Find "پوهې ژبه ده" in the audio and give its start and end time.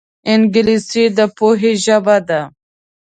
1.37-2.41